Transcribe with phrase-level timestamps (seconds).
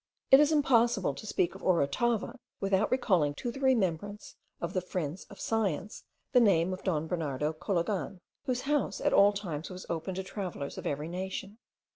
[0.31, 5.25] It is impossible to speak of Orotava without recalling to the remembrance of the friends
[5.25, 10.15] of science the name of Don Bernardo Cologan, whose house at all times was open
[10.15, 11.59] to travellers of every nation.